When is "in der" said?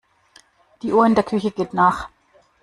1.05-1.23